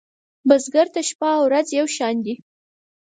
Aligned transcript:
بزګر 0.47 0.87
ته 0.93 1.01
شپه 1.09 1.29
ورځ 1.45 1.67
یو 1.79 1.87
شان 1.95 2.15
دي 2.25 2.35